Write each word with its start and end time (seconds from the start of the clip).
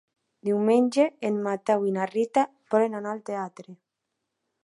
Diumenge 0.47 1.03
en 1.29 1.37
Mateu 1.49 1.85
i 1.89 1.93
na 1.99 2.07
Rita 2.13 2.47
volen 2.77 2.99
anar 3.01 3.13
al 3.17 3.23
teatre. 3.31 3.79